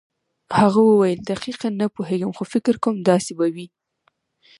هغه 0.59 0.79
وویل 0.89 1.19
دقیقاً 1.31 1.67
نه 1.81 1.87
پوهېږم 1.95 2.31
خو 2.37 2.43
فکر 2.53 2.75
کوم 2.83 2.95
داسې 3.09 3.31
به 3.37 3.47
وي. 3.55 3.67